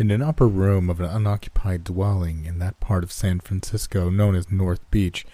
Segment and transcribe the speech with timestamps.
[0.00, 4.34] In an upper room of an unoccupied dwelling in that part of San Francisco known
[4.34, 5.26] as North Beach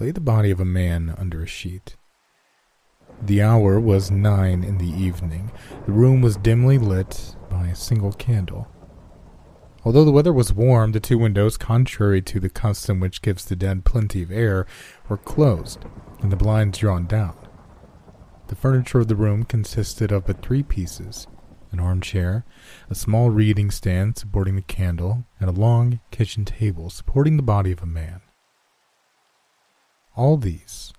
[0.00, 1.96] lay the body of a man under a sheet.
[3.20, 5.52] The hour was nine in the evening.
[5.84, 8.68] The room was dimly lit by a single candle.
[9.84, 13.54] Although the weather was warm, the two windows, contrary to the custom which gives the
[13.54, 14.64] dead plenty of air,
[15.10, 15.84] were closed
[16.22, 17.36] and the blinds drawn down.
[18.46, 21.26] The furniture of the room consisted of but three pieces
[21.78, 22.44] an armchair,
[22.88, 27.72] a small reading stand supporting the candle, and a long kitchen table supporting the body
[27.72, 28.20] of a man.
[30.16, 30.94] All these,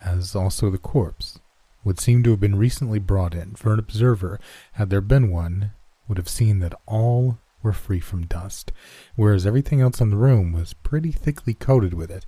[0.00, 1.40] as also the corpse,
[1.84, 4.38] would seem to have been recently brought in, for an observer,
[4.72, 5.72] had there been one,
[6.06, 8.72] would have seen that all were free from dust,
[9.16, 12.26] whereas everything else in the room was pretty thickly coated with it,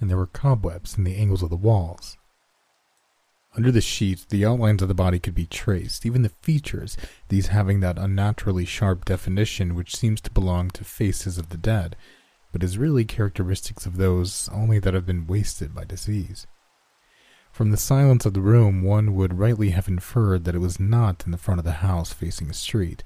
[0.00, 2.18] and there were cobwebs in the angles of the walls.
[3.56, 6.94] Under the sheet, the outlines of the body could be traced, even the features,
[7.28, 11.96] these having that unnaturally sharp definition which seems to belong to faces of the dead,
[12.52, 16.46] but is really characteristics of those only that have been wasted by disease.
[17.50, 21.24] From the silence of the room, one would rightly have inferred that it was not
[21.24, 23.04] in the front of the house facing a street.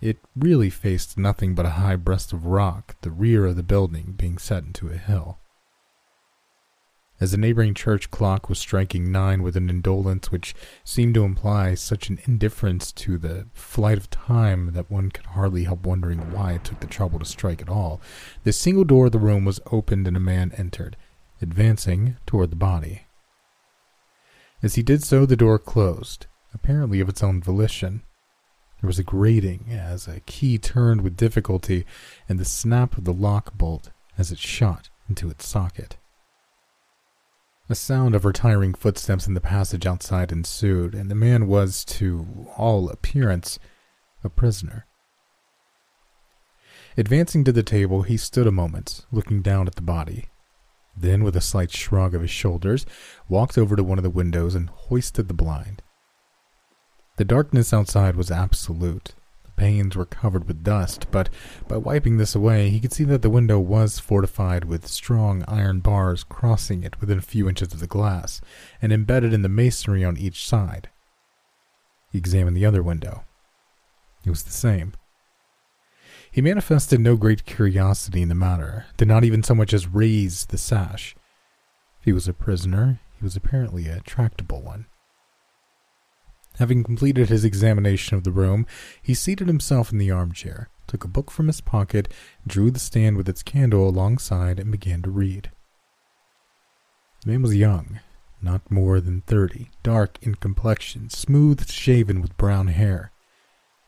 [0.00, 4.14] It really faced nothing but a high breast of rock, the rear of the building
[4.16, 5.38] being set into a hill.
[7.20, 11.74] As the neighboring church clock was striking nine with an indolence which seemed to imply
[11.74, 16.52] such an indifference to the flight of time that one could hardly help wondering why
[16.54, 18.00] it took the trouble to strike at all,
[18.42, 20.96] the single door of the room was opened and a man entered,
[21.40, 23.02] advancing toward the body.
[24.62, 28.02] As he did so, the door closed, apparently of its own volition.
[28.80, 31.84] There was a grating as a key turned with difficulty,
[32.28, 35.98] and the snap of the lock bolt as it shot into its socket.
[37.68, 42.48] A sound of retiring footsteps in the passage outside ensued, and the man was, to
[42.56, 43.58] all appearance,
[44.24, 44.86] a prisoner.
[46.96, 50.26] Advancing to the table, he stood a moment, looking down at the body.
[50.96, 52.84] Then, with a slight shrug of his shoulders,
[53.28, 55.82] walked over to one of the windows and hoisted the blind.
[57.16, 59.14] The darkness outside was absolute,
[59.62, 61.28] panes were covered with dust, but
[61.68, 65.78] by wiping this away, he could see that the window was fortified with strong iron
[65.78, 68.40] bars crossing it within a few inches of the glass,
[68.80, 70.90] and embedded in the masonry on each side.
[72.10, 73.22] He examined the other window.
[74.26, 74.94] It was the same.
[76.28, 80.46] He manifested no great curiosity in the matter, did not even so much as raise
[80.46, 81.14] the sash.
[82.00, 84.86] If he was a prisoner, he was apparently a tractable one.
[86.58, 88.66] Having completed his examination of the room,
[89.00, 92.12] he seated himself in the armchair, took a book from his pocket,
[92.46, 95.50] drew the stand with its candle alongside, and began to read.
[97.24, 98.00] The man was young,
[98.42, 103.12] not more than thirty, dark in complexion, smooth shaven with brown hair.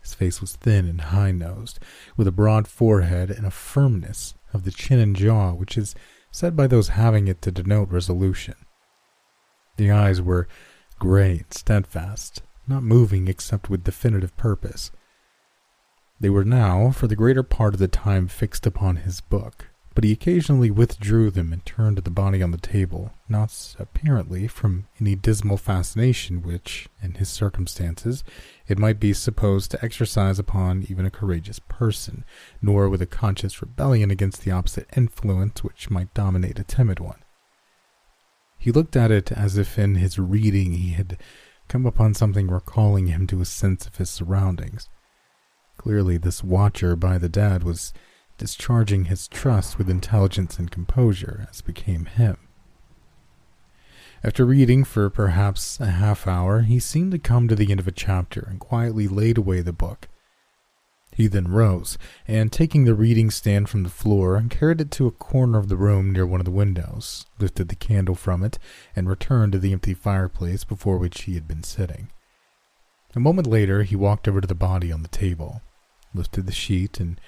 [0.00, 1.78] His face was thin and high nosed,
[2.16, 5.94] with a broad forehead and a firmness of the chin and jaw which is
[6.30, 8.54] said by those having it to denote resolution.
[9.76, 10.48] The eyes were
[10.98, 14.90] gray and steadfast, not moving except with definitive purpose.
[16.20, 20.04] They were now, for the greater part of the time, fixed upon his book, but
[20.04, 25.14] he occasionally withdrew them and turned the body on the table, not apparently from any
[25.14, 28.24] dismal fascination which, in his circumstances,
[28.66, 32.24] it might be supposed to exercise upon even a courageous person,
[32.60, 37.22] nor with a conscious rebellion against the opposite influence which might dominate a timid one.
[38.58, 41.18] He looked at it as if in his reading he had
[41.68, 44.88] come upon something recalling him to a sense of his surroundings.
[45.76, 47.92] Clearly, this watcher by the dead was
[48.38, 52.36] discharging his trust with intelligence and composure, as became him.
[54.22, 57.86] After reading for perhaps a half hour, he seemed to come to the end of
[57.86, 60.08] a chapter and quietly laid away the book,
[61.14, 61.96] he then rose,
[62.26, 65.76] and taking the reading stand from the floor, carried it to a corner of the
[65.76, 68.58] room near one of the windows, lifted the candle from it,
[68.96, 72.10] and returned to the empty fireplace before which he had been sitting.
[73.14, 75.62] A moment later, he walked over to the body on the table,
[76.12, 77.20] lifted the sheet, and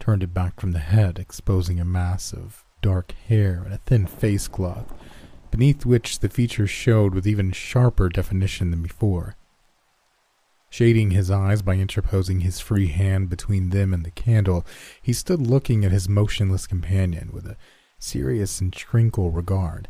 [0.00, 4.06] turned it back from the head, exposing a mass of dark hair and a thin
[4.06, 4.92] face cloth,
[5.50, 9.36] beneath which the features showed with even sharper definition than before.
[10.74, 14.66] Shading his eyes by interposing his free hand between them and the candle,
[15.00, 17.56] he stood looking at his motionless companion with a
[18.00, 19.86] serious and tranquil regard.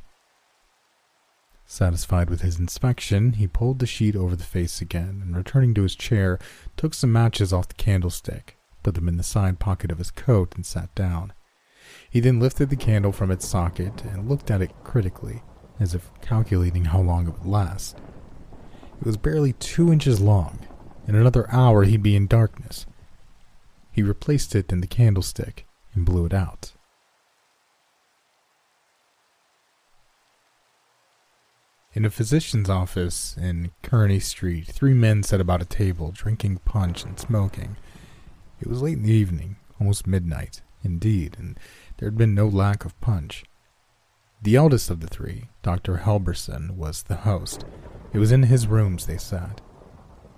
[1.65, 5.85] Satisfied with his inspection, he pulled the sheet over the face again, and returning to
[5.85, 6.39] his chair,
[6.77, 10.55] took some matches off the candlestick, put them in the side pocket of his coat,
[10.55, 11.33] and sat down.
[12.11, 15.45] He then lifted the candle from its socket and looked at it critically,
[15.81, 17.97] as if calculating how long it would last.
[19.01, 20.59] It was barely two inches long.
[21.07, 22.87] In another hour, he'd be in darkness.
[23.93, 26.73] He replaced it in the candlestick and blew it out.
[31.93, 37.05] In a physician's office in Kearny Street, three men sat about a table, drinking punch
[37.05, 37.77] and smoking.
[38.61, 41.57] It was late in the evening, almost midnight, indeed, and
[41.99, 43.45] there had been no lack of punch.
[44.43, 45.99] The eldest of the three, Dr.
[45.99, 47.65] Helberson, was the host.
[48.13, 49.61] It was in his rooms they sat.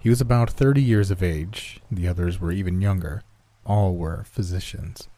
[0.06, 3.25] He was about thirty years of age, the others were even younger.
[3.64, 5.08] All were physicians.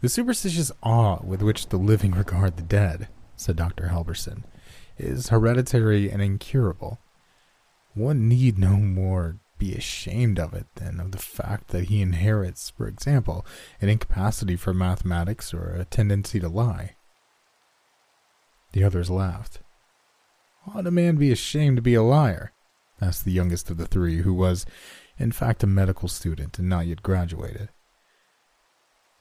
[0.00, 3.88] The superstitious awe with which the living regard the dead said Dr.
[3.88, 4.44] Helberson,
[4.98, 7.00] is hereditary and incurable.
[7.94, 12.70] One need no more be ashamed of it than of the fact that he inherits,
[12.70, 13.44] for example,
[13.80, 16.94] an incapacity for mathematics or a tendency to lie.
[18.70, 19.58] The others laughed.
[20.68, 22.52] Ought a man be ashamed to be a liar?
[23.02, 24.64] Asked the youngest of the three, who was,
[25.18, 27.68] in fact, a medical student and not yet graduated.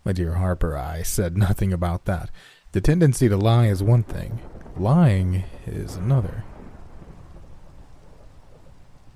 [0.03, 2.29] My dear Harper, I said nothing about that.
[2.71, 4.39] The tendency to lie is one thing,
[4.77, 6.43] lying is another.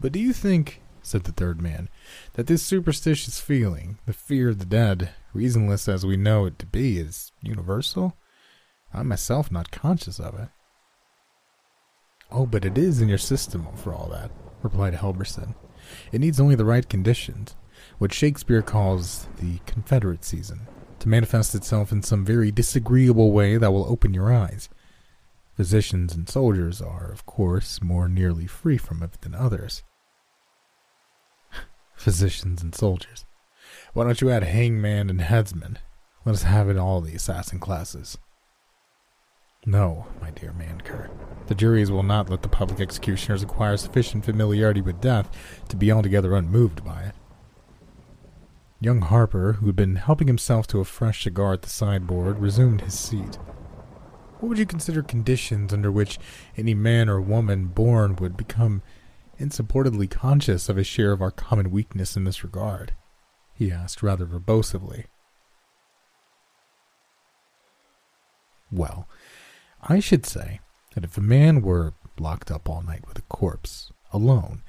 [0.01, 1.89] But do you think, said the third man,
[2.33, 6.65] that this superstitious feeling, the fear of the dead, reasonless as we know it to
[6.65, 8.17] be, is universal?
[8.93, 10.49] I'm myself not conscious of it.
[12.31, 14.31] Oh, but it is in your system for all that,
[14.65, 15.55] replied Helberson.
[16.11, 17.55] It needs only the right conditions,
[17.99, 20.67] what Shakespeare calls the Confederate season
[20.99, 24.67] to manifest itself in some very disagreeable way that will open your eyes.
[25.55, 29.83] Physicians and soldiers are, of course, more nearly free from it than others.
[31.95, 33.25] Physicians and soldiers.
[33.93, 35.77] Why don't you add hangman and headsman?
[36.25, 38.17] Let us have it all the assassin classes.
[39.65, 41.09] No, my dear Mancher.
[41.47, 45.29] The juries will not let the public executioners acquire sufficient familiarity with death
[45.69, 47.15] to be altogether unmoved by it.
[48.81, 52.81] Young Harper, who had been helping himself to a fresh cigar at the sideboard, resumed
[52.81, 53.35] his seat.
[54.39, 56.19] What would you consider conditions under which
[56.57, 58.81] any man or woman born would become
[59.37, 62.93] insupportably conscious of a share of our common weakness in this regard?
[63.55, 65.05] he asked rather verbosely.
[68.69, 69.07] Well,
[69.81, 70.59] I should say
[70.95, 74.63] that if a man were locked up all night with a corpse, alone,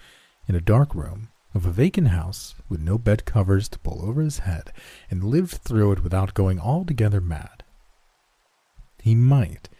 [0.47, 4.21] in a dark room, of a vacant house with no bed covers to pull over
[4.21, 4.73] his head
[5.11, 7.65] and lived through it without going altogether mad.
[9.01, 9.71] He might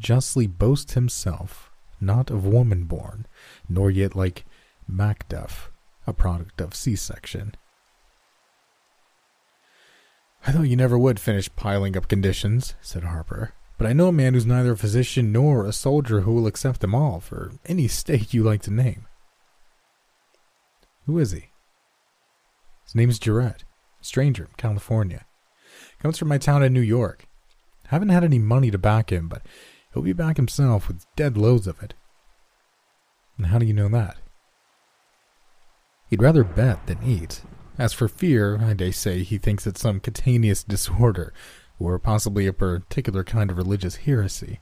[0.00, 1.70] justly boast himself
[2.00, 3.26] not of woman born,
[3.68, 4.44] nor yet like
[4.90, 5.70] Macduff,
[6.06, 7.54] a product of C section.
[10.46, 14.12] I thought you never would finish piling up conditions, said Harper, but I know a
[14.12, 17.88] man who's neither a physician nor a soldier who will accept them all for any
[17.88, 19.06] stake you like to name.
[21.06, 21.50] Who is he?
[22.84, 23.64] His name's Jarette.
[24.00, 25.24] Stranger, California.
[26.00, 27.26] Comes from my town in New York.
[27.88, 29.42] Haven't had any money to back him, but
[29.92, 31.94] he'll be back himself with dead loads of it.
[33.36, 34.16] And how do you know that?
[36.08, 37.42] He'd rather bet than eat.
[37.78, 41.32] As for fear, I dare say he thinks it's some cutaneous disorder,
[41.78, 44.60] or possibly a particular kind of religious heresy.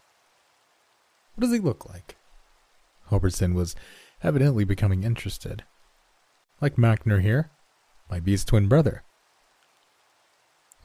[1.35, 2.17] What does he look like?
[3.11, 3.77] Robertson was
[4.23, 5.65] evidently becoming interested
[6.61, 7.51] like Mancher here.
[8.11, 9.03] Might be his twin brother.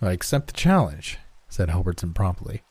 [0.01, 1.17] I accept the challenge,
[1.47, 2.63] said Halbertson promptly.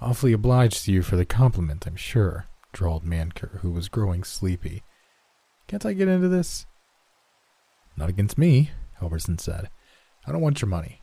[0.00, 4.82] Awfully obliged to you for the compliment, I'm sure, drawled Manker, who was growing sleepy.
[5.66, 6.66] Can't I get into this?
[7.96, 9.68] Not against me, Halberson said.
[10.26, 11.02] I don't want your money.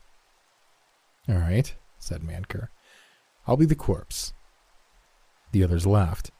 [1.30, 2.70] All right, said Manker.
[3.46, 4.34] I'll be the corpse.
[5.52, 6.32] The others laughed.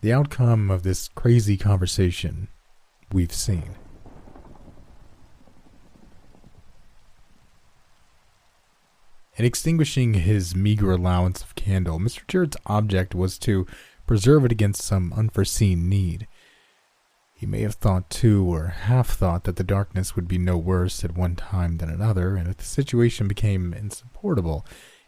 [0.00, 2.48] The outcome of this crazy conversation
[3.12, 3.76] we've seen.
[9.36, 12.26] In extinguishing his meager allowance of candle, Mr.
[12.26, 13.66] Jarette's object was to
[14.06, 16.26] preserve it against some unforeseen need.
[17.40, 21.02] He may have thought, too, or half thought, that the darkness would be no worse
[21.06, 24.66] at one time than another, and if the situation became insupportable,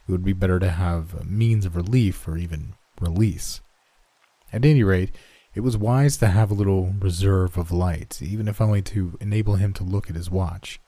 [0.09, 3.61] it would be better to have a means of relief or even release.
[4.51, 5.15] At any rate,
[5.55, 9.57] it was wise to have a little reserve of light, even if only to enable
[9.57, 10.81] him to look at his watch.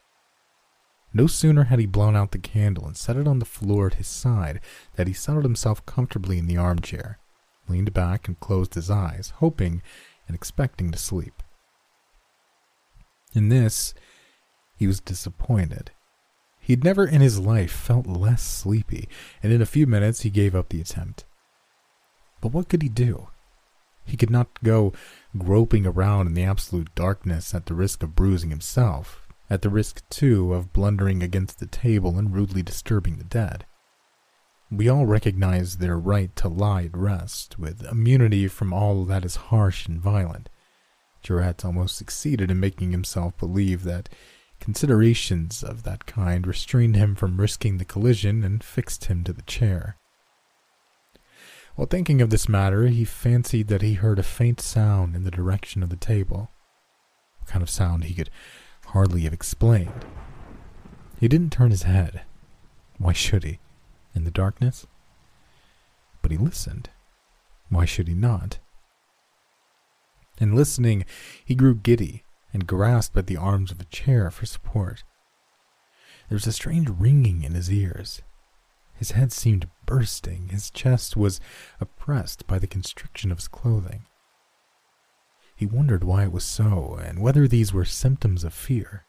[1.13, 3.95] No sooner had he blown out the candle and set it on the floor at
[3.97, 4.63] his side
[4.97, 7.19] than he settled himself comfortably in the armchair,
[7.69, 9.83] leaned back, and closed his eyes, hoping
[10.27, 11.43] and expecting to sleep.
[13.35, 13.95] In this,
[14.77, 15.91] he was disappointed.
[16.61, 19.09] He'd never in his life felt less sleepy,
[19.43, 21.25] and in a few minutes he gave up the attempt.
[22.41, 23.29] But what could he do?
[24.05, 24.93] He could not go
[25.37, 30.09] groping around in the absolute darkness at the risk of bruising himself, at the risk,
[30.09, 33.67] too, of blundering against the table and rudely disturbing the dead.
[34.71, 39.37] We all recognize their right to lie at rest, with immunity from all that is
[39.37, 40.49] harsh and violent.
[41.23, 44.09] Jarette almost succeeded in making himself believe that
[44.61, 49.43] considerations of that kind restrained him from risking the collision and fixed him to the
[49.43, 49.97] chair.
[51.77, 55.31] While thinking of this matter, he fancied that he heard a faint sound in the
[55.31, 56.51] direction of the table.
[57.43, 58.31] A kind of sound he could
[58.87, 60.05] hardly have explained.
[61.19, 62.23] He didn't turn his head.
[62.99, 63.59] Why should he?
[64.15, 64.87] In the darkness.
[66.23, 66.91] But he listened.
[67.69, 68.59] Why should he not?
[70.39, 71.05] In listening,
[71.45, 75.05] he grew giddy and grasped at the arms of a chair for support.
[76.29, 78.23] There was a strange ringing in his ears.
[78.95, 81.41] His head seemed bursting, his chest was
[81.81, 84.07] oppressed by the constriction of his clothing.
[85.57, 89.05] He wondered why it was so, and whether these were symptoms of fear.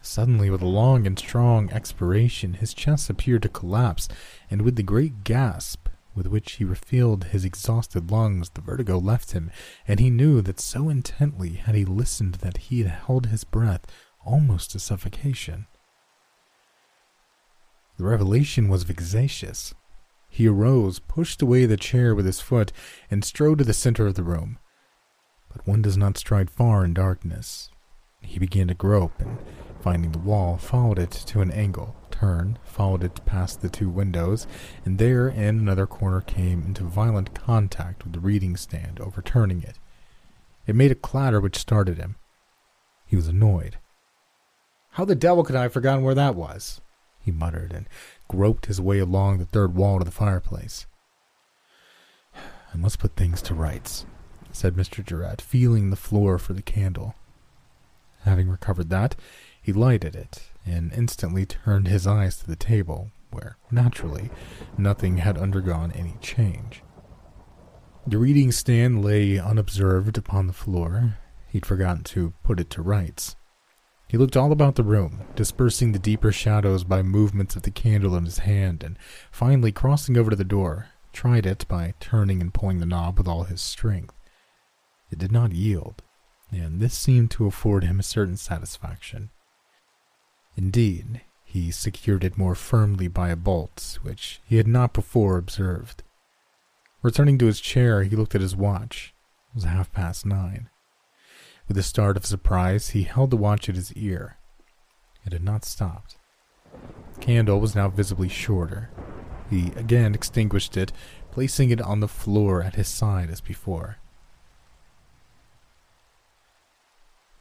[0.00, 4.08] Suddenly, with a long and strong expiration, his chest appeared to collapse,
[4.50, 5.88] and with the great gasp
[6.18, 9.50] with which he refilled his exhausted lungs, the vertigo left him,
[9.86, 13.86] and he knew that so intently had he listened that he had held his breath
[14.26, 15.66] almost to suffocation.
[17.96, 19.74] The revelation was vexatious.
[20.28, 22.72] He arose, pushed away the chair with his foot,
[23.10, 24.58] and strode to the center of the room.
[25.48, 27.70] But one does not stride far in darkness.
[28.20, 29.38] He began to grope, and
[29.88, 34.46] Finding the wall, followed it to an angle, turned, followed it past the two windows,
[34.84, 39.78] and there in another corner came into violent contact with the reading stand, overturning it.
[40.66, 42.16] It made a clatter which started him.
[43.06, 43.78] He was annoyed.
[44.90, 46.82] How the devil could I have forgotten where that was?
[47.18, 47.88] he muttered, and
[48.28, 50.84] groped his way along the third wall to the fireplace.
[52.34, 54.04] I must put things to rights,
[54.52, 55.02] said Mr.
[55.02, 57.14] Jarette, feeling the floor for the candle.
[58.24, 59.16] Having recovered that,
[59.62, 64.30] he lighted it and instantly turned his eyes to the table, where, naturally,
[64.76, 66.82] nothing had undergone any change.
[68.06, 71.18] The reading stand lay unobserved upon the floor.
[71.48, 73.36] He'd forgotten to put it to rights.
[74.08, 78.16] He looked all about the room, dispersing the deeper shadows by movements of the candle
[78.16, 78.98] in his hand, and
[79.30, 83.28] finally, crossing over to the door, tried it by turning and pulling the knob with
[83.28, 84.14] all his strength.
[85.10, 86.02] It did not yield,
[86.50, 89.30] and this seemed to afford him a certain satisfaction.
[90.58, 96.02] Indeed, he secured it more firmly by a bolt, which he had not before observed.
[97.00, 99.14] Returning to his chair, he looked at his watch.
[99.50, 100.68] It was half past nine.
[101.68, 104.36] With a start of surprise, he held the watch at his ear.
[105.24, 106.16] It had not stopped.
[107.14, 108.90] The candle was now visibly shorter.
[109.48, 110.92] He again extinguished it,
[111.30, 113.98] placing it on the floor at his side as before.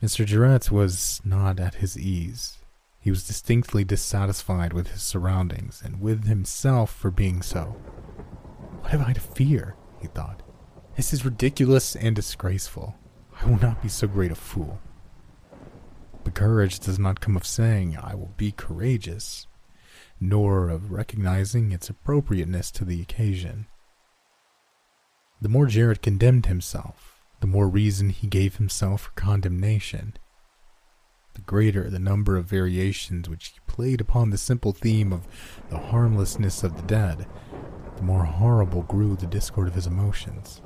[0.03, 0.23] Mr.
[0.23, 2.59] Jarette was not at his ease.
[3.07, 7.77] He was distinctly dissatisfied with his surroundings and with himself for being so.
[8.81, 9.77] What have I to fear?
[10.01, 10.43] he thought.
[10.97, 12.97] This is ridiculous and disgraceful.
[13.39, 14.81] I will not be so great a fool.
[16.25, 19.47] But courage does not come of saying, I will be courageous,
[20.19, 23.67] nor of recognizing its appropriateness to the occasion.
[25.39, 30.17] The more Jarette condemned himself, the more reason he gave himself for condemnation
[31.37, 35.27] the greater the number of variations which he played upon the simple theme of
[35.69, 37.27] the harmlessness of the dead,
[37.95, 40.63] the more horrible grew the discord of his emotions.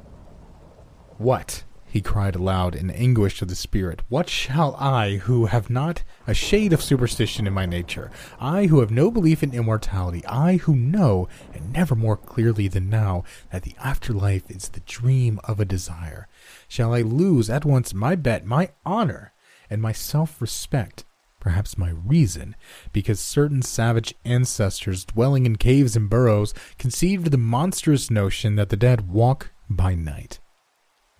[1.18, 1.66] What?
[1.86, 4.01] he cried aloud in anguish of the spirit.
[4.08, 8.10] What shall I, who have not a shade of superstition in my nature,
[8.40, 12.90] I who have no belief in immortality, I who know, and never more clearly than
[12.90, 16.30] now, that the afterlife is the dream of a desire,
[16.70, 19.34] shall I lose at once my bet, my honor,
[19.72, 21.06] and my self respect,
[21.40, 22.56] perhaps my reason,
[22.92, 28.78] because certain savage ancestors dwelling in caves and burrows conceived the monstrous notion that the
[28.78, 30.40] dead walk by night.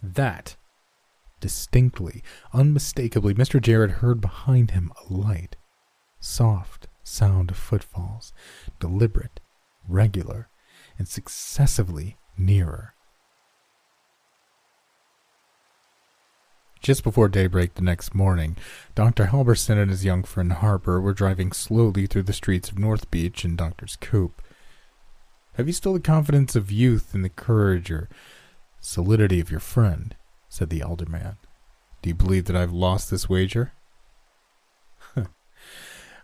[0.04, 0.58] That,
[1.40, 2.22] distinctly,
[2.54, 3.60] unmistakably, Mr.
[3.62, 5.56] Jarette heard behind him a light,
[6.20, 8.34] soft sound of footfalls,
[8.80, 9.40] deliberate,
[9.88, 10.50] regular,
[10.98, 12.94] and successively nearer.
[16.82, 18.58] Just before daybreak the next morning,
[18.96, 19.28] Dr.
[19.28, 23.46] Halverson and his young friend Harper were driving slowly through the streets of North Beach
[23.46, 24.42] in Doctor's coupe.
[25.54, 28.10] Have you still the confidence of youth and the courage or
[28.80, 30.16] solidity of your friend?
[30.50, 31.38] said the elder man.
[32.02, 33.74] Do you believe that I've lost this wager?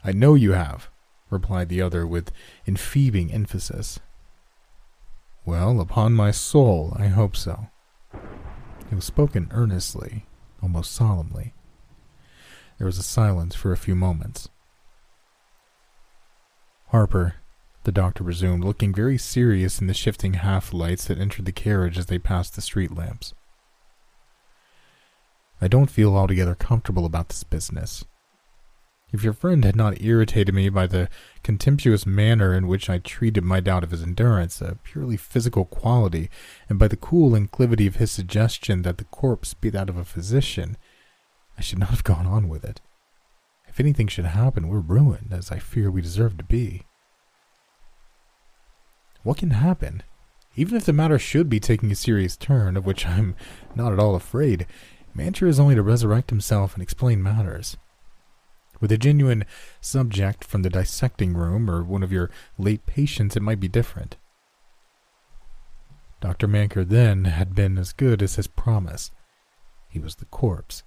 [0.03, 0.89] I know you have,
[1.29, 2.31] replied the other with
[2.65, 3.99] enfeebling emphasis.
[5.45, 7.67] Well, upon my soul, I hope so.
[8.91, 10.25] It was spoken earnestly,
[10.61, 11.53] almost solemnly.
[12.77, 14.49] There was a silence for a few moments.
[16.87, 17.35] Harper,
[17.83, 21.97] the doctor resumed, looking very serious in the shifting half lights that entered the carriage
[21.97, 23.33] as they passed the street lamps.
[25.59, 28.05] I don't feel altogether comfortable about this business.
[29.13, 31.07] If your friend had not irritated me by the
[31.41, 36.29] contemptuous manner in which I treated my doubt of his endurance, a purely physical quality,
[36.67, 40.03] and by the cool inclivity of his suggestion that the corpse be that of a
[40.03, 40.75] physician,
[41.57, 42.81] I should not have gone on with it.
[43.67, 46.83] If anything should happen, we're ruined, as I fear we deserve to be.
[49.23, 50.03] What can happen?
[50.57, 53.35] Even if the matter should be taking a serious turn, of which I'm
[53.73, 54.67] not at all afraid,
[55.15, 57.77] Mancher is only to resurrect himself and explain matters.
[58.79, 59.45] With a genuine
[59.81, 64.17] subject from the dissecting room or one of your late patients, it might be different.
[66.19, 66.47] Dr.
[66.47, 69.11] Manker then had been as good as his promise.
[69.89, 70.83] He was the corpse.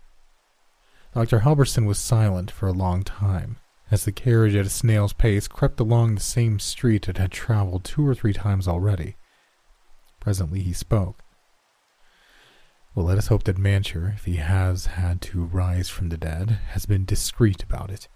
[1.15, 1.41] Dr.
[1.41, 3.57] Halverson was silent for a long time,
[3.91, 7.85] as the carriage at a snail's pace crept along the same street it had traveled
[7.85, 9.17] two or three times already.
[10.21, 11.25] Presently he spoke.
[12.95, 16.59] Well, let us hope that Mancher, if he has had to rise from the dead,
[16.71, 18.09] has been discreet about it.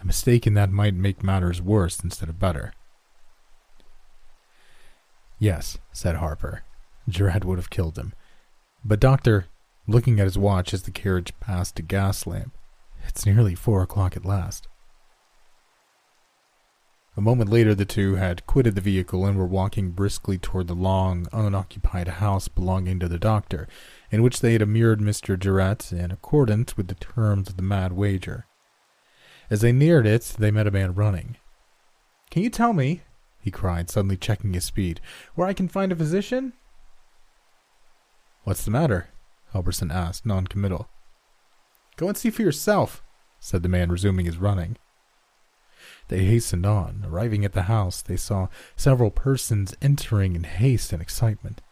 [0.00, 2.72] A mistake in that might make matters worse instead of better.
[5.40, 6.62] Yes, said Harper.
[7.08, 8.12] Jarette would have killed him.
[8.84, 9.46] But, Doctor,
[9.88, 12.56] looking at his watch as the carriage passed a gas lamp,
[13.08, 14.68] it's nearly four o'clock at last.
[17.14, 20.74] A moment later, the two had quitted the vehicle and were walking briskly toward the
[20.74, 23.68] long, unoccupied house belonging to the doctor,
[24.10, 25.38] in which they had immured Mr.
[25.38, 28.46] Jarette in accordance with the terms of the mad wager.
[29.50, 31.36] As they neared it, they met a man running.
[32.30, 33.02] Can you tell me,
[33.42, 34.98] he cried, suddenly checking his speed,
[35.34, 36.54] where I can find a physician?
[38.44, 39.08] What's the matter?
[39.52, 40.88] Halverson asked, noncommittal.
[41.96, 43.02] Go and see for yourself,
[43.38, 44.78] said the man, resuming his running.
[46.12, 47.06] They hastened on.
[47.08, 51.62] Arriving at the house, they saw several persons entering in haste and excitement.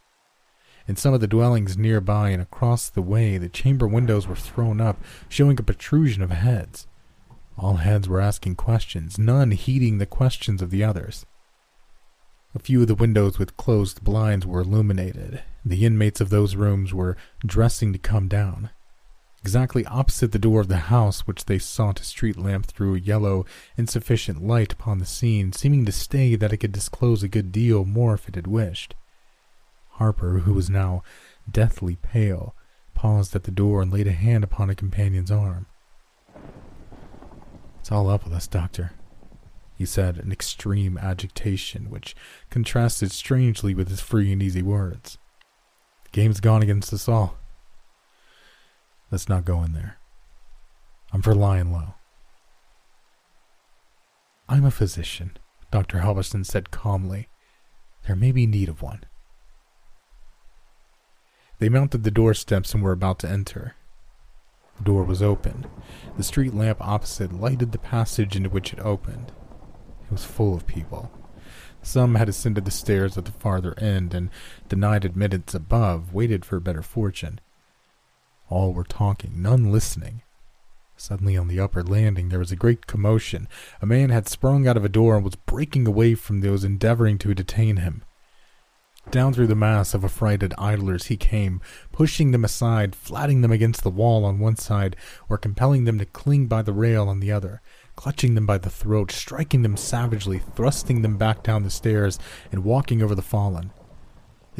[0.89, 4.81] In some of the dwellings nearby and across the way, the chamber windows were thrown
[4.81, 4.97] up,
[5.29, 6.87] showing a protrusion of heads.
[7.59, 11.27] All heads were asking questions, none heeding the questions of the others.
[12.55, 15.43] A few of the windows with closed blinds were illuminated.
[15.67, 18.71] The inmates of those rooms were dressing to come down.
[19.43, 22.99] Exactly opposite the door of the house, which they sought a street lamp threw a
[22.99, 27.51] yellow, insufficient light upon the scene, seeming to say that it could disclose a good
[27.51, 28.95] deal more if it had wished.
[29.93, 31.03] Harper, who was now
[31.51, 32.55] deathly pale,
[32.95, 35.65] paused at the door and laid a hand upon a companion's arm.
[37.81, 38.93] It's all up with us, Doctor,
[39.75, 42.15] he said in extreme agitation, which
[42.51, 45.17] contrasted strangely with his free and easy words.
[46.05, 47.40] The game's gone against us all.
[49.11, 49.99] Let's not go in there.
[51.13, 51.95] I'm for lying low.
[54.49, 55.37] I'm a physician,
[55.71, 55.99] Dr.
[55.99, 57.29] Halverson said calmly.
[58.07, 59.05] There may be need of one.
[61.59, 63.75] They mounted the doorsteps and were about to enter.
[64.79, 65.67] The door was open.
[66.17, 69.33] The street lamp opposite lighted the passage into which it opened.
[70.07, 71.11] It was full of people.
[71.83, 74.31] Some had ascended the stairs at the farther end and,
[74.69, 77.41] denied admittance above, waited for better fortune.
[78.51, 80.23] All were talking, none listening.
[80.97, 83.49] Suddenly, on the upper landing, there was a great commotion.
[83.81, 87.17] A man had sprung out of a door and was breaking away from those endeavoring
[87.19, 88.03] to detain him.
[89.11, 93.83] Down through the mass of affrighted idlers he came, pushing them aside, flatting them against
[93.83, 94.95] the wall on one side,
[95.29, 97.63] or compelling them to cling by the rail on the other,
[97.97, 102.19] clutching them by the throat, striking them savagely, thrusting them back down the stairs,
[102.53, 103.73] and walking over the fallen.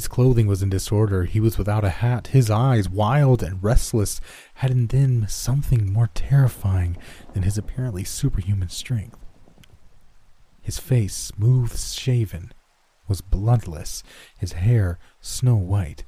[0.01, 1.25] His clothing was in disorder.
[1.25, 2.29] He was without a hat.
[2.29, 4.19] His eyes, wild and restless,
[4.55, 6.97] had in them something more terrifying
[7.35, 9.19] than his apparently superhuman strength.
[10.63, 12.55] His face, smooth shaven,
[13.09, 14.03] was bloodless,
[14.39, 16.07] his hair snow white.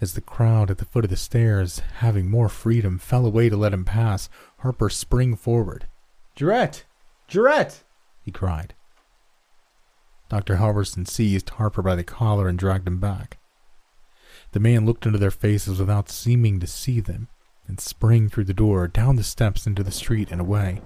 [0.00, 3.56] As the crowd at the foot of the stairs, having more freedom, fell away to
[3.56, 5.88] let him pass, Harper sprang forward.
[6.36, 6.84] Jarette!
[7.26, 7.82] Jarette!
[8.22, 8.74] he cried.
[10.28, 10.56] Dr.
[10.56, 13.38] Halverson seized Harper by the collar and dragged him back.
[14.52, 17.28] The man looked into their faces without seeming to see them
[17.66, 20.80] and sprang through the door, down the steps into the street and away.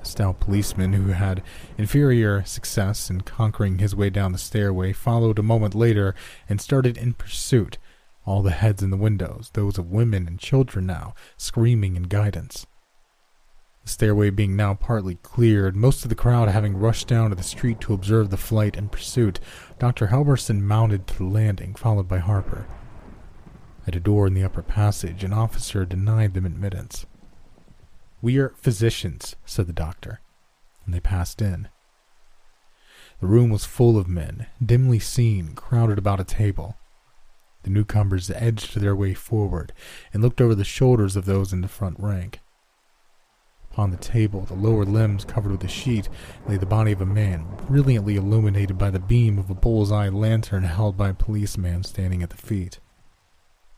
[0.00, 1.42] A stout policeman who had
[1.76, 6.14] inferior success in conquering his way down the stairway followed a moment later
[6.48, 7.78] and started in pursuit,
[8.24, 12.66] all the heads in the windows, those of women and children now, screaming in guidance.
[13.88, 17.42] The stairway being now partly cleared, most of the crowd having rushed down to the
[17.42, 19.40] street to observe the flight and pursuit,
[19.78, 20.08] Dr.
[20.08, 22.66] Halverson mounted to the landing, followed by Harper.
[23.86, 27.06] At a door in the upper passage, an officer denied them admittance.
[28.20, 30.20] We are physicians, said the doctor,
[30.84, 31.70] and they passed in.
[33.22, 36.76] The room was full of men, dimly seen, crowded about a table.
[37.62, 39.72] The newcomers edged their way forward
[40.12, 42.40] and looked over the shoulders of those in the front rank.
[43.78, 46.08] Upon the table, the lower limbs covered with a sheet,
[46.48, 50.64] lay the body of a man, brilliantly illuminated by the beam of a bull's-eye lantern
[50.64, 52.80] held by a policeman standing at the feet.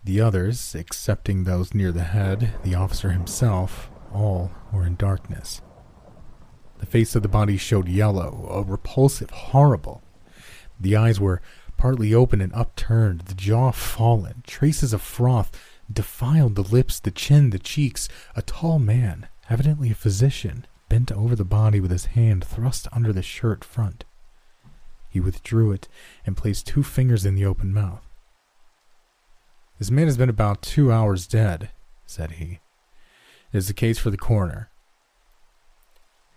[0.02, 5.60] The others, excepting those near the head, the officer himself, all were in darkness.
[6.78, 10.02] The face of the body showed yellow, a repulsive, horrible.
[10.80, 11.42] The eyes were
[11.76, 14.44] partly open and upturned, the jaw fallen.
[14.46, 15.50] Traces of froth
[15.92, 18.08] defiled the lips, the chin, the cheeks.
[18.34, 23.12] A tall man, evidently a physician, bent over the body with his hand thrust under
[23.12, 24.04] the shirt front.
[25.10, 25.88] He withdrew it
[26.24, 28.06] and placed two fingers in the open mouth.
[29.78, 31.70] This man has been about two hours dead,
[32.06, 32.60] said he.
[33.52, 34.70] It is the case for the coroner.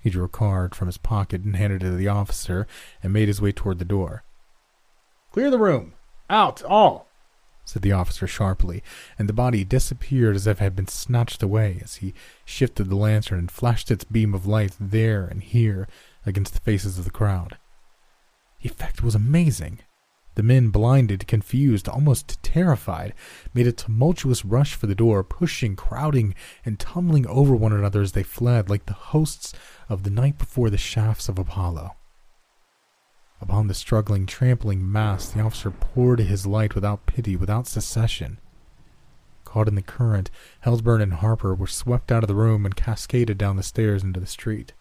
[0.01, 2.67] He drew a card from his pocket and handed it to the officer
[3.01, 4.23] and made his way toward the door.
[5.31, 5.93] Clear the room!
[6.29, 7.07] Out, all!
[7.65, 8.83] Said the officer sharply,
[9.17, 12.13] and the body disappeared as if it had been snatched away as he
[12.45, 15.87] shifted the lantern and flashed its beam of light there and here
[16.25, 17.57] against the faces of the crowd.
[18.61, 19.79] The effect was amazing.
[20.35, 23.13] The men, blinded, confused, almost terrified,
[23.53, 26.33] made a tumultuous rush for the door, pushing, crowding,
[26.65, 29.53] and tumbling over one another as they fled, like the hosts
[29.89, 31.91] of the night before the shafts of Apollo.
[33.43, 38.39] Upon the struggling, trampling mass, the officer poured his light without pity, without cessation.
[39.43, 40.31] Caught in the current,
[40.63, 44.21] Hellsburn and Harper were swept out of the room and cascaded down the stairs into
[44.21, 44.71] the street.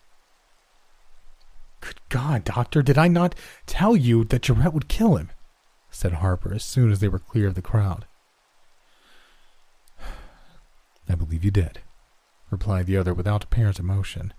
[1.81, 3.35] Good God, Doctor, did I not
[3.67, 5.33] tell you that Jarette would kill him?
[5.91, 8.07] said Harper as soon as they were clear of the crowd.
[11.09, 11.81] I believe you did,
[12.49, 14.33] replied the other without apparent emotion.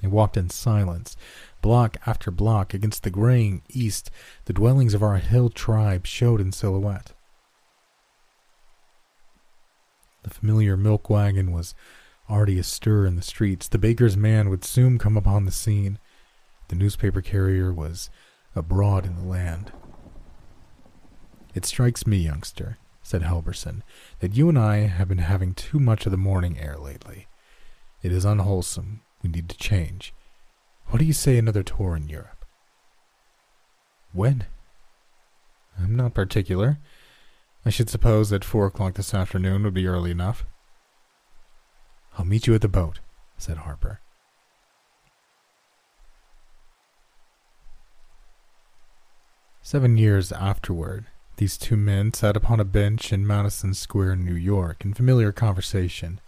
[0.00, 1.16] They walked in silence,
[1.60, 4.10] block after block against the graying east.
[4.44, 7.12] The dwellings of our hill tribe showed in silhouette.
[10.22, 11.74] The familiar milk wagon was
[12.28, 13.68] already astir in the streets.
[13.68, 15.98] The baker's man would soon come upon the scene.
[16.68, 18.10] The newspaper carrier was
[18.54, 19.72] abroad in the land.
[21.54, 23.82] It strikes me, youngster, said Halverson,
[24.20, 27.26] that you and I have been having too much of the morning air lately.
[28.02, 29.00] It is unwholesome.
[29.22, 30.14] We need to change.
[30.86, 32.44] What do you say another tour in Europe?
[34.12, 34.44] When?
[35.78, 36.78] I'm not particular.
[37.64, 40.44] I should suppose that four o'clock this afternoon would be early enough.
[42.16, 43.00] I'll meet you at the boat,
[43.36, 44.00] said Harper.
[49.62, 54.84] Seven years afterward, these two men sat upon a bench in Madison Square, New York,
[54.84, 56.20] in familiar conversation.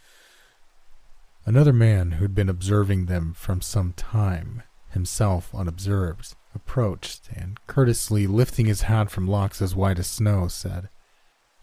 [1.47, 8.27] Another man who had been observing them from some time, himself unobserved, approached, and courteously
[8.27, 10.89] lifting his hat from locks as white as snow, said,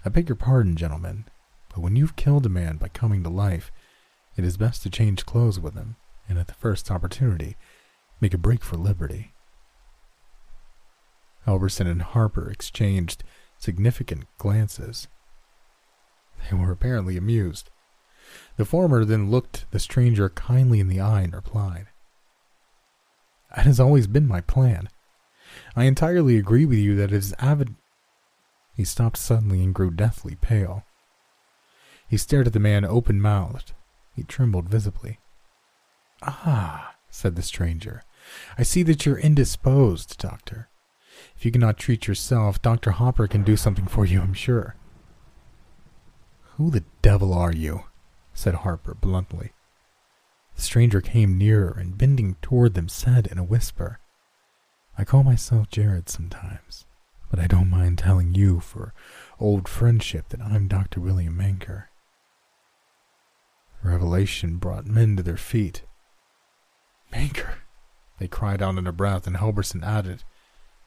[0.03, 1.25] I beg your pardon, gentlemen,
[1.69, 3.71] but when you've killed a man by coming to life,
[4.35, 5.95] it is best to change clothes with him,
[6.27, 7.55] and at the first opportunity,
[8.19, 9.33] make a break for liberty.
[11.45, 13.23] Halverson and Harper exchanged
[13.57, 15.07] significant glances.
[16.49, 17.69] They were apparently amused.
[18.57, 21.87] The former then looked the stranger kindly in the eye and replied,
[23.55, 24.89] That has always been my plan.
[25.75, 27.75] I entirely agree with you that it is avid.
[28.75, 30.83] He stopped suddenly and grew deathly pale.
[32.07, 33.73] He stared at the man open mouthed.
[34.15, 35.19] He trembled visibly.
[36.21, 38.03] Ah, said the stranger,
[38.57, 40.69] I see that you're indisposed, doctor.
[41.35, 42.91] If you cannot treat yourself, Dr.
[42.91, 44.75] Harper can do something for you, I'm sure.
[46.55, 47.83] Who the devil are you?
[48.37, 49.51] Said Harper bluntly.
[50.55, 53.99] The stranger came nearer and, bending toward them, said in a whisper,
[54.95, 56.85] I call myself Jared sometimes,
[57.31, 58.93] but I don't mind telling you for
[59.39, 61.01] old friendship that I'm Dr.
[61.01, 61.85] William Manker.
[63.83, 65.81] Revelation brought men to their feet.
[67.11, 67.55] Manker,
[68.19, 70.23] they cried out under breath, and Halverson added,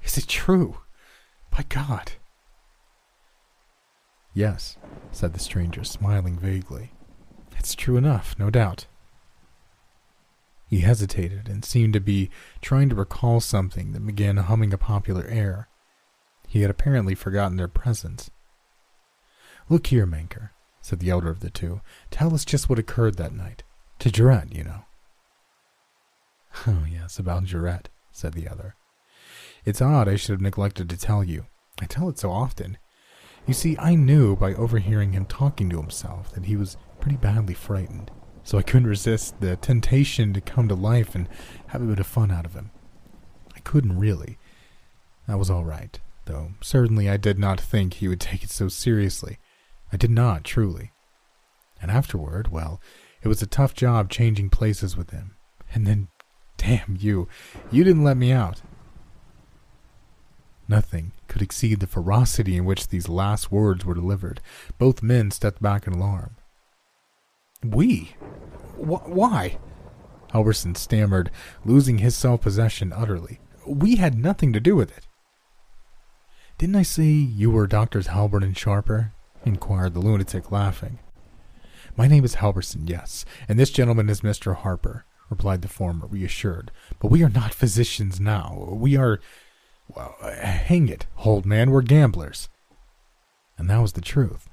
[0.04, 0.78] Is it true?
[1.50, 2.12] By God.
[4.34, 4.76] Yes,
[5.10, 6.92] said the stranger, smiling vaguely.
[7.60, 8.86] It's true enough, no doubt.
[10.66, 12.30] He hesitated and seemed to be
[12.62, 15.68] trying to recall something that began humming a popular air.
[16.48, 18.30] He had apparently forgotten their presence.
[19.68, 21.82] Look here, Manker, said the elder of the two.
[22.10, 23.62] Tell us just what occurred that night.
[23.98, 24.84] To Jarette, you know.
[26.66, 28.74] Oh, yes, about Jarette, said the other.
[29.66, 31.44] It's odd I should have neglected to tell you.
[31.78, 32.78] I tell it so often.
[33.46, 37.54] You see, I knew by overhearing him talking to himself that he was pretty badly
[37.54, 38.10] frightened
[38.42, 41.28] so I couldn't resist the temptation to come to life and
[41.68, 42.70] have a bit of fun out of him.
[43.54, 44.38] I couldn't really.
[45.28, 48.68] That was all right, though certainly I did not think he would take it so
[48.68, 49.38] seriously.
[49.92, 50.92] I did not, truly.
[51.80, 52.80] And afterward, well,
[53.22, 55.36] it was a tough job changing places with him.
[55.72, 56.08] And then,
[56.56, 57.28] damn you,
[57.70, 58.62] you didn't let me out.
[60.68, 64.40] Nothing could exceed the ferocity in which these last words were delivered.
[64.78, 66.36] Both men stepped back in alarm.
[67.64, 68.14] We?
[68.76, 69.58] Wh- why?
[70.32, 71.30] Halverson stammered,
[71.64, 73.40] losing his self possession utterly.
[73.66, 75.06] We had nothing to do with it.
[76.58, 79.12] Didn't I say you were Doctors Halbert and Sharper?
[79.46, 80.98] inquired the lunatic, laughing.
[81.96, 84.54] My name is Halverson, yes, and this gentleman is Mr.
[84.54, 86.70] Harper, replied the former, reassured.
[86.98, 88.68] But we are not physicians now.
[88.70, 89.20] We are.
[89.88, 92.50] Well, hang it, old man, we're gamblers.
[93.56, 94.49] And that was the truth.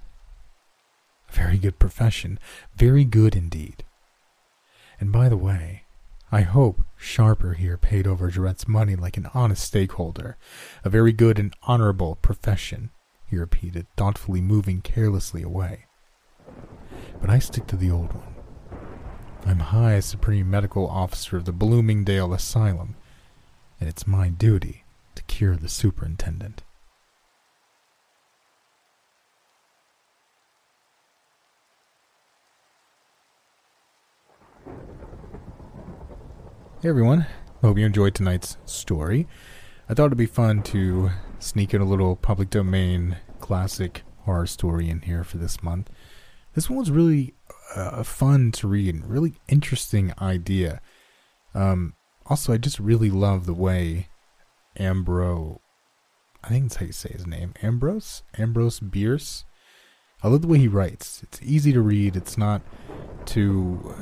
[1.30, 2.40] A very good profession,
[2.76, 3.84] very good indeed.
[5.00, 5.84] And by the way,
[6.32, 10.38] I hope Sharper here paid over Jarette's money like an honest stakeholder.
[10.84, 12.90] A very good and honorable profession,
[13.26, 15.86] he repeated, thoughtfully moving carelessly away.
[17.22, 18.36] But I stick to the old one.
[19.46, 22.96] I'm High Supreme Medical Officer of the Bloomingdale Asylum,
[23.80, 24.84] and it's my duty
[25.16, 26.63] to cure the superintendent.
[36.80, 37.26] Hey everyone,
[37.62, 39.28] hope you enjoyed tonight's story.
[39.90, 41.10] I thought it'd be fun to
[41.40, 45.90] sneak in a little public domain classic horror story in here for this month.
[46.54, 47.34] This one was really
[47.76, 50.80] uh, fun to read and really interesting idea.
[51.56, 51.96] Um,
[52.28, 54.10] also, I just really love the way
[54.78, 55.58] Ambrose,
[56.44, 58.22] I think that's how you say his name, Ambrose?
[58.38, 59.46] Ambrose Bierce?
[60.22, 61.24] I love the way he writes.
[61.24, 62.62] It's easy to read, it's not
[63.26, 63.96] too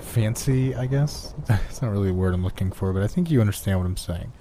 [0.00, 1.34] fancy, I guess.
[1.48, 3.96] It's not really a word I'm looking for, but I think you understand what I'm
[3.96, 4.32] saying.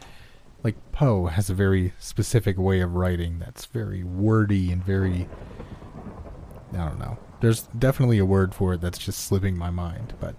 [0.63, 5.27] Like Poe has a very specific way of writing that's very wordy and very
[6.73, 7.17] I don't know.
[7.41, 10.35] There's definitely a word for it that's just slipping my mind, but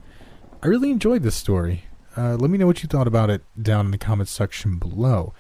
[0.63, 1.85] I really enjoyed this story.
[2.17, 5.35] Uh, let me know what you thought about it down in the comments section below.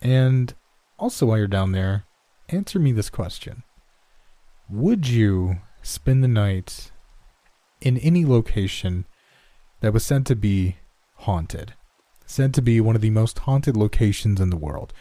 [0.00, 0.54] And
[0.98, 2.04] also, while you're down there,
[2.48, 3.62] answer me this question
[4.68, 6.91] Would you spend the night
[7.82, 9.06] in any location
[9.80, 10.76] that was said to be
[11.16, 11.74] haunted,
[12.24, 14.92] said to be one of the most haunted locations in the world.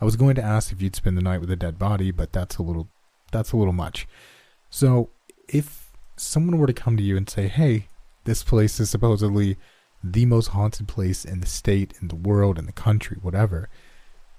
[0.00, 2.32] I was going to ask if you'd spend the night with a dead body, but
[2.32, 2.88] that's a little
[3.30, 4.06] that's a little much.
[4.70, 5.10] So,
[5.48, 7.88] if someone were to come to you and say, "Hey,
[8.24, 9.56] this place is supposedly
[10.02, 13.68] the most haunted place in the state, in the world, in the country, whatever,"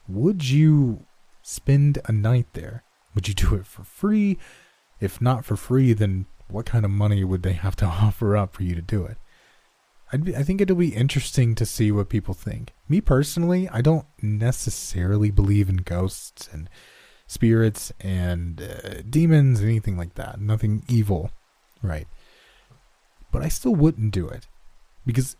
[0.07, 1.05] would you
[1.41, 2.83] spend a night there?
[3.13, 4.37] Would you do it for free?
[4.99, 8.53] If not for free, then what kind of money would they have to offer up
[8.53, 9.17] for you to do it?
[10.23, 12.73] Be, i think it'll be interesting to see what people think.
[12.87, 16.69] Me personally, I don't necessarily believe in ghosts and
[17.27, 20.39] spirits and uh, demons, anything like that.
[20.39, 21.31] Nothing evil,
[21.81, 22.07] right?
[23.31, 24.47] But I still wouldn't do it
[25.05, 25.35] because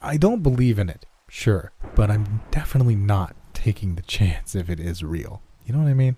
[0.00, 4.78] I don't believe in it, sure, but I'm definitely not taking the chance if it
[4.78, 5.42] is real.
[5.64, 6.16] You know what I mean?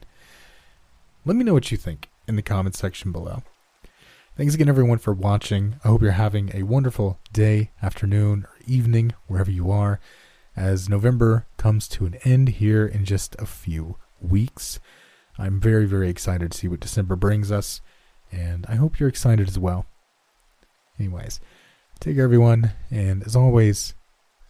[1.24, 3.42] Let me know what you think in the comment section below.
[4.36, 5.76] Thanks again, everyone, for watching.
[5.84, 10.00] I hope you're having a wonderful day, afternoon, or evening, wherever you are,
[10.56, 14.80] as November comes to an end here in just a few weeks.
[15.38, 17.80] I'm very, very excited to see what December brings us,
[18.32, 19.86] and I hope you're excited as well.
[20.98, 21.38] Anyways,
[22.00, 23.94] take care, everyone, and as always,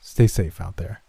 [0.01, 1.04] stay safe out there.